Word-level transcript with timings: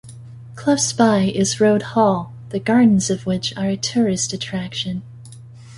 Close 0.55 0.91
by 0.93 1.19
is 1.25 1.61
Rode 1.61 1.83
Hall, 1.93 2.33
the 2.49 2.59
gardens 2.59 3.11
of 3.11 3.27
which 3.27 3.55
are 3.55 3.67
a 3.69 3.77
tourist 3.77 4.33
attraction. 4.33 5.03